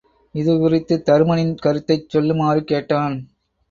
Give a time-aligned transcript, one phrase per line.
[0.35, 3.17] இது குறித்துத் தருமனின் கருத்தைச் சொல்லுமாறு கேட்டான்.